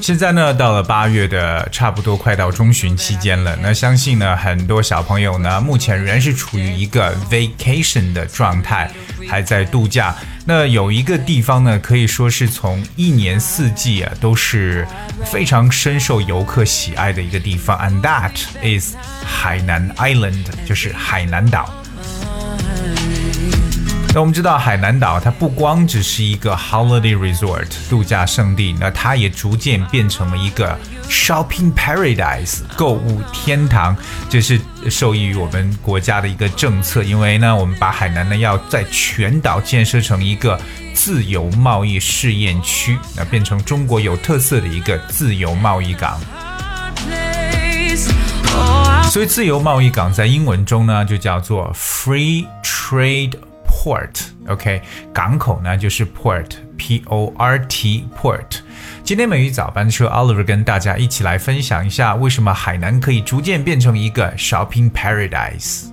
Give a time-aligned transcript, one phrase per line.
[0.00, 3.56] 现在呢，到了八月的差不多快到中旬期间了。
[3.62, 8.90] 那相信呢，很多小朋友呢，目前仍然是处于一个 vacation 的状态，
[9.28, 10.14] 还在度假。
[10.44, 14.86] 那有一个地方呢，可以说是从一年四季啊，都是
[15.24, 18.30] 非常深受游客喜爱的一个地方，and that
[18.62, 18.94] is
[19.24, 21.72] 海南 Island，就是海南岛。
[24.16, 30.74] 那我们知道海南岛它不光只是一个 holiday resort 度假胜地，那它也逐渐变成了一个
[31.06, 33.94] shopping paradise 购物天堂。
[34.30, 40.58] 这是受益于我们国家的一个政策，因为呢，我们把海南呢要在全岛建设成一个
[40.94, 46.18] 自由贸易试验区，那变成中国有特色的一个自由贸易港。
[49.10, 53.34] 所以自由贸易港在英文中呢就叫做 free trade。
[53.75, 54.81] port，OK，
[55.13, 58.59] 港口呢就是 port，P O R T port。
[59.03, 65.85] 今天美语早班车 Oliver 跟大家一起来分享一下，为什么海南可以逐渐变成一个 shopping paradise。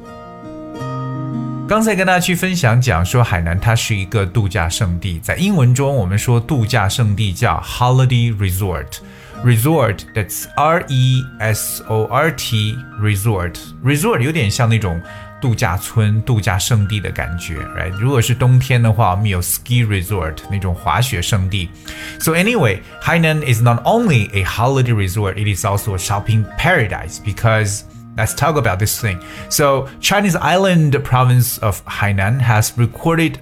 [1.68, 15.00] 刚才跟大家去分享讲说，海南它是一个度假胜地，在英文中我们说度假胜地叫 holiday resort，resort that's R E S O R T resort，resort 有点像那种。
[15.42, 17.90] 度假村、度假胜地的感觉，right？
[17.90, 21.70] 如果是冬天的话，我们有 ski resort 那种滑雪胜地。
[22.18, 27.82] So anyway, Hainan is not only a holiday resort, it is also a shopping paradise because
[28.16, 29.18] let's talk about this thing.
[29.48, 33.38] So Chinese island province of Hainan has recorded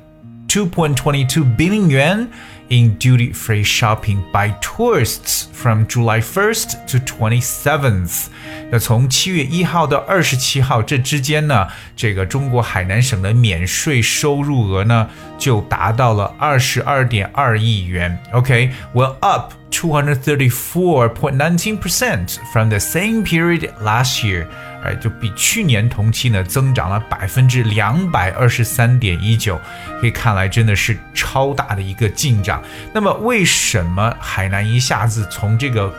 [0.49, 2.29] 2.22 billion yuan
[2.71, 8.27] in duty free shopping by tourists from July 1st to 27th。
[8.71, 15.09] 那从七月一号到二十七号这之间呢，这个中国海南省的免税收入额呢
[15.39, 18.19] 就达到了二十二点二亿元。
[18.33, 19.17] OK，well、okay?
[19.21, 24.47] up 234.19% from the same period last year。
[24.83, 29.61] 哎，就比去年同期呢增长了百分之两百二十三点一九，
[30.01, 32.41] 可以看来真的是超大的一个进
[32.94, 35.94] 那么，为什么海南一下子从这个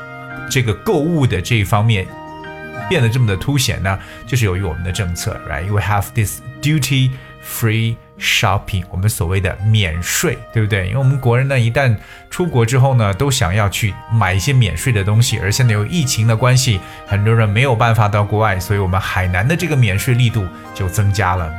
[0.51, 2.07] 这个购物的这一方面
[2.89, 3.99] 变得这么的凸显呢？
[4.27, 7.11] 就是由于我们的政策，right？We have this duty
[7.45, 7.97] free。
[8.19, 10.87] shopping，我们所谓的免税，对不对？
[10.87, 11.97] 因为我们国人呢，一旦
[12.31, 21.53] 出国之后呢，都想要去买一些免税的东西，而现在有疫情的关系，很多人没有办法到国外，所以我们海南的这个免税力度就增加了。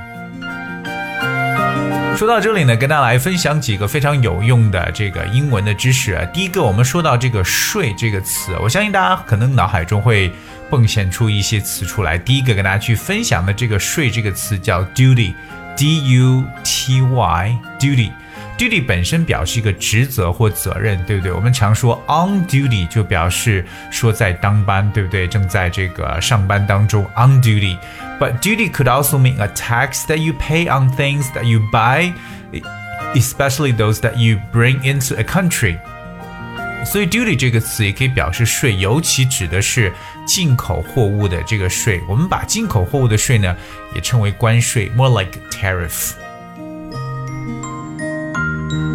[2.16, 6.14] 说到这里呢，跟大家来分享几个非常有用的这个英文的知识。
[6.14, 10.32] 啊第一个，我们说到这个“税”这个词，我相信大家可能脑海中会
[10.70, 12.18] 蹦现出一些词出来。
[12.18, 18.12] 第一个跟大家去分享的这个“税”这个词叫 duty，d u t y，duty
[18.63, 21.33] duty duty 本身表示一个职责或责任，对不对？
[21.33, 25.27] 我们常说 on duty 就表示说在当班，对不对？
[25.27, 31.61] 正在这个上班当中 on duty。But duty could also mean a tax that you pay on things that you
[31.73, 32.13] buy,
[33.15, 35.79] especially those that you bring into a country.
[36.85, 39.93] 所以 duty 这个词也可以表示税，尤其指的是
[40.27, 42.01] 进口货物的这个税。
[42.09, 43.57] 我们把进口货物的税呢，
[43.95, 46.13] 也称为关税，more like tariff。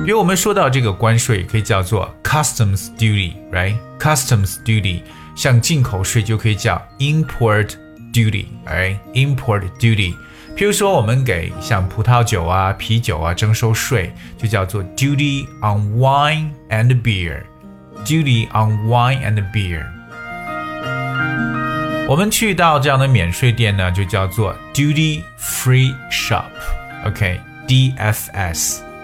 [0.06, 5.02] 比如我们说到这个关税，可以叫做 customs duty，right？customs duty，
[5.36, 7.70] 像进口税就可以叫 import
[8.14, 10.14] duty，right？import duty。
[10.56, 19.84] 譬如说，我们给像葡萄酒啊、啤酒啊征收税，就叫做 duty on wine and beer。duty on wine and beer。
[22.08, 26.44] 我们去到这样的免税店呢，就叫做 duty free shop。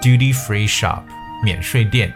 [0.04, 1.00] Duty free shop，
[1.42, 2.12] 免税店。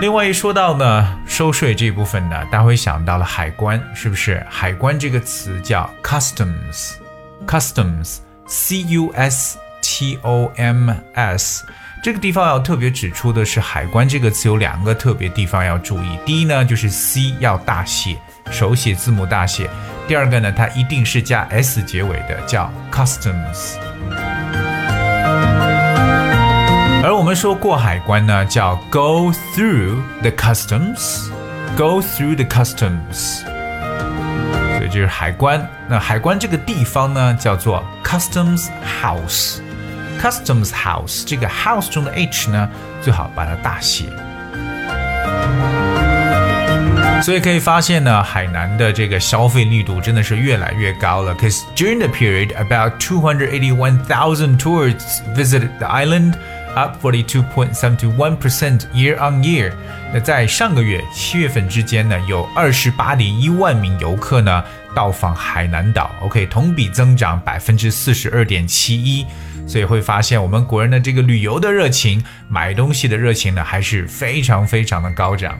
[0.00, 4.42] 另外一说到呢，收税这部分呢，大家会想到了海关，是不是？
[4.48, 11.66] 海关这个词叫 customs，customs，C U S T O M S。
[12.02, 16.18] 这个地方要特别指出的是，海关这个词有两个特别地方要注意。
[16.24, 18.16] 第一呢，就是 C 要大写，
[18.50, 19.68] 手写字母大写；
[20.08, 23.74] 第二个呢，它一定是加 S 结尾的，叫 customs。
[27.29, 33.43] 们说过海关呢，叫 go through the customs，go through the customs，
[34.77, 35.67] 所以就是海关。
[35.87, 38.69] 那海关这个地方呢，叫做 customs
[39.01, 42.69] house。Customs House 这个 house 中的 h 呢，
[43.01, 44.05] 最好把它大写。
[47.21, 51.35] 所以可以发现呢，海南的这个消费力度真的是越来越高了。
[51.35, 56.33] Cause during the period, about 281,000 tourists visited the island.
[56.76, 59.72] Up forty two point seventy one percent year on year。
[60.14, 64.62] 那在上个月七月份之间呢，有二十八点一万名游客呢
[64.94, 66.12] 到访海南岛。
[66.22, 69.26] OK，同比增长百分之四十二点七一。
[69.66, 75.58] 所以会发现，我们国人的这个旅游的热情、买东西的热情呢，还是非常非常的高涨。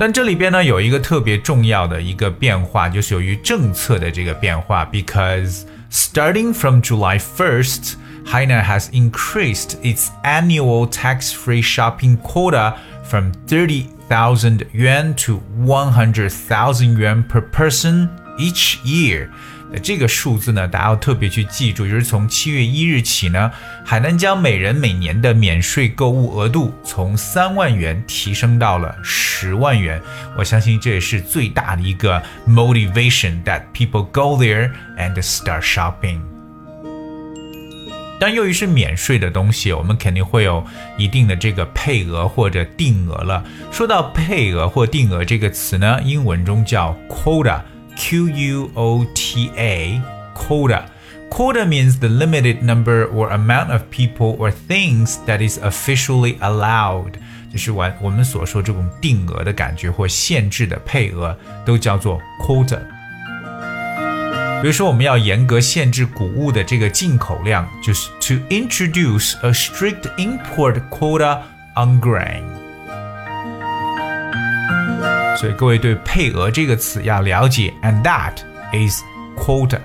[0.00, 5.62] 但这里边呢，有一个特别重要的一个变化，就是由于政策的这个变化，because
[5.92, 7.94] starting from July first。
[8.25, 18.09] Hainan has increased its annual tax-free shopping quota from 30,000 yuan to 100,000 yuan per person
[18.37, 19.29] each year.
[19.69, 23.51] 那这个数字呢，大家要特别去记住，就是从七月一日起呢，
[23.85, 30.01] 海南将每人每年的免税购物额度从三万元提升到了十万元。
[30.37, 36.30] 我相信这也是最大的一个 motivation that people go there and start shopping.
[38.22, 40.64] 但由于是免税的东西，我们肯定会有
[40.96, 43.44] 一定的这个配额或者定额了。
[43.72, 50.82] 说到配额或定额这个词呢，英文中叫 quota，q u o t a，quota。
[51.28, 57.14] Quota means the limited number or amount of people or things that is officially allowed，
[57.50, 61.36] 就是完我们所说这种定额的感觉或限制的配额，
[61.66, 62.78] 都叫做 quota。
[64.61, 71.39] 比如说，我们要严格限制谷物的这个进口量，就是 to introduce a strict import quota
[71.75, 72.43] on grain。
[75.37, 78.33] 所以各位对配额这个词要了解，and that
[78.73, 79.01] is
[79.37, 79.79] quota。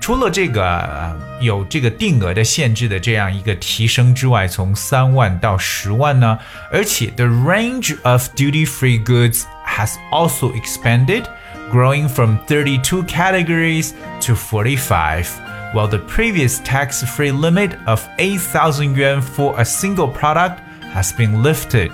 [0.00, 6.38] 除了这个有这个定额的限制的这样一个提升之外，从三万到十万呢，
[6.70, 11.24] 而且 the range of duty-free goods has also expanded
[11.72, 15.28] growing from 32 categories to 45,
[15.74, 20.60] while the previous tax free limit of 8,000 yuan for a single product
[20.94, 21.92] has been lifted.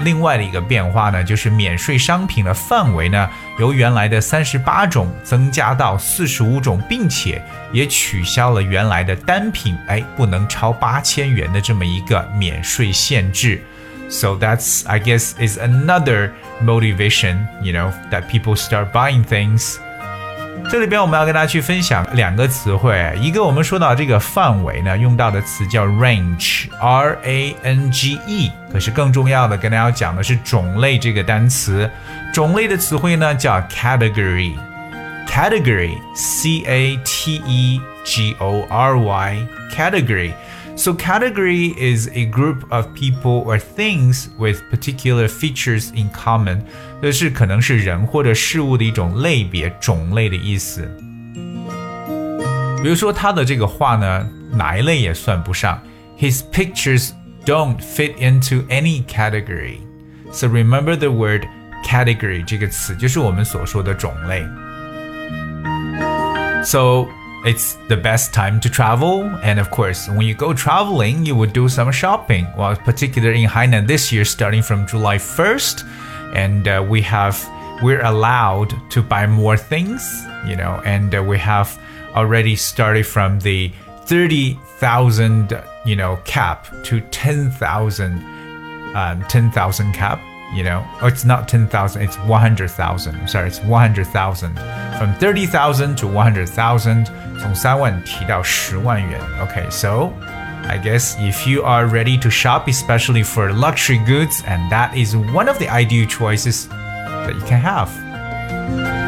[0.00, 3.28] 另外的一个变化呢，就是免税商品的范围呢，
[3.58, 7.42] 由原来的三十八种增加到四十五种，并且
[7.72, 13.60] 也取消了原来的单品哎不能超八千元的这么一个免税限制。
[14.12, 16.32] so that's, I guess, is another
[16.62, 19.78] motivation, you know, that people start buying things.
[20.70, 28.50] 这里边我们要跟大家去分享两个词汇，一个我们说到这个范围呢，用到的词叫 range，r a n g e。
[28.72, 31.88] 可是更重要的，跟大家讲的是种类这个单词。
[32.34, 40.32] 种类的词汇呢叫 category，category，c a t e g o r y，category。
[40.76, 46.62] So, category is a group of people or things with particular features in common，
[47.02, 50.88] 这是可能是人或者事物的一种类别、种类的意思。
[52.82, 55.82] 比如说他的这个画呢，哪一类也算不上。
[56.16, 57.10] His pictures
[57.44, 59.78] don't fit into any category.
[60.30, 61.46] So remember the word
[61.84, 64.44] category 这个词，就是我们所说的种类。
[66.64, 67.06] So
[67.45, 69.23] it's the best time to travel.
[69.43, 72.47] And of course, when you go traveling, you would do some shopping.
[72.57, 75.83] Well, particularly in Hainan this year, starting from July 1st,
[76.35, 77.37] and uh, we have
[77.81, 81.77] we're allowed to buy more things, you know, and uh, we have
[82.15, 83.71] already started from the
[84.05, 88.11] 30,000, you know, cap to 10,000,
[88.95, 90.21] um, 10,000 cap
[90.54, 93.28] you know, or it's not 10,000, it's 100,000.
[93.28, 94.54] Sorry, it's 100,000.
[94.98, 97.06] From 30,000 to 100,000,
[97.40, 99.20] 从三万提到十万元.
[99.40, 100.12] Okay, so
[100.64, 105.16] I guess if you are ready to shop, especially for luxury goods, and that is
[105.16, 109.01] one of the ideal choices that you can have.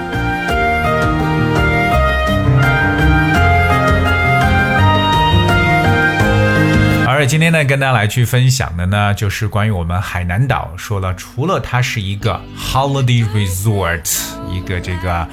[7.15, 10.73] 而今天呢，跟大家来去分享的呢，就是关于我们海南岛。
[10.75, 14.19] 说了，除了它是一个 holiday resort，
[14.51, 15.25] 一个这个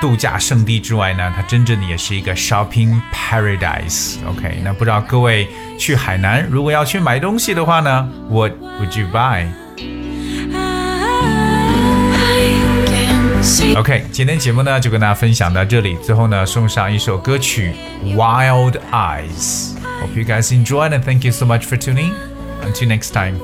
[0.00, 4.16] 度假胜地之外呢，它真正的也是一个 shopping paradise。
[4.26, 5.46] OK，那不知道各位
[5.78, 9.06] 去海南，如果要去买东西的话呢，What would you
[13.76, 15.96] buy？OK，今天节目呢就跟大家分享到这里。
[16.02, 17.72] 最后呢，送上一首歌曲
[18.16, 19.74] 《Wild Eyes》。
[20.00, 22.12] Hope you guys enjoyed and thank you so much for tuning.
[22.62, 23.36] Until next time.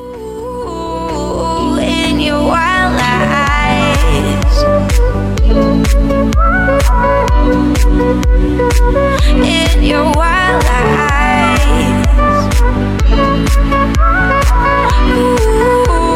[9.45, 11.35] In your wild eyes.
[15.07, 16.14] Ooh,